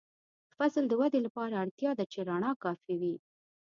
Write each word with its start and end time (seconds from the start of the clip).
د 0.47 0.51
فصل 0.57 0.83
د 0.87 0.93
ودې 1.01 1.19
لپاره 1.25 1.53
اړتیا 1.63 1.91
ده 1.99 2.05
چې 2.11 2.19
رڼا 2.27 2.51
کافي 2.63 2.95
وي. 3.01 3.15